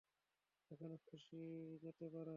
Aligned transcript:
যেখানে 0.71 0.95
খুশি 1.07 1.39
যেতে 1.83 2.05
পারা? 2.09 2.29